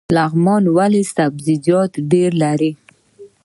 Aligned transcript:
لغمان 0.15 0.63
ولې 0.77 1.01
سبزیجات 1.15 1.91
ډیر 2.11 2.31
لري؟ 2.43 2.71